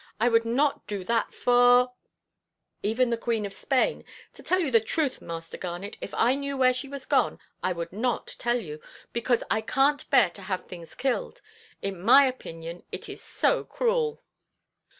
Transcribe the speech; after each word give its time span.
I 0.19 0.29
would 0.29 0.45
not 0.45 0.87
do 0.87 1.03
that 1.03 1.31
for——" 1.31 1.93
"Even 2.81 3.11
the 3.11 3.17
Queen 3.19 3.45
of 3.45 3.53
Spain. 3.53 4.03
To 4.33 4.41
tell 4.41 4.59
you 4.59 4.71
the 4.71 4.79
truth, 4.81 5.21
Master 5.21 5.59
Garnet, 5.59 5.95
if 6.01 6.11
I 6.15 6.33
knew 6.33 6.57
where 6.57 6.73
she 6.73 6.87
was 6.89 7.05
gone 7.05 7.37
I 7.61 7.71
would 7.73 7.93
not 7.93 8.33
tell 8.39 8.57
you, 8.59 8.81
because 9.13 9.43
I 9.51 9.61
canʼt 9.61 10.09
bear 10.09 10.31
to 10.31 10.41
have 10.41 10.65
things 10.65 10.95
killed. 10.95 11.43
In 11.83 12.01
my 12.01 12.25
opinion, 12.25 12.81
it 12.91 13.09
is 13.09 13.21
so 13.21 13.63
cruel." 13.63 14.23